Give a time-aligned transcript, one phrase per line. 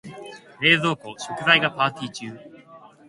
[0.59, 2.25] 冷蔵庫、食材がパーティ中。